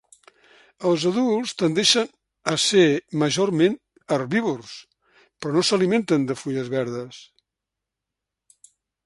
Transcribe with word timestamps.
Els 0.91 1.03
adults 1.09 1.51
tendeixen 1.61 2.07
a 2.53 2.55
ser 2.63 2.85
majorment 3.25 3.75
herbívors, 4.17 4.73
però 5.19 5.55
no 5.59 5.65
s'alimenten 5.71 6.27
de 6.33 6.39
fulles 6.41 6.73
verdes. 6.79 7.23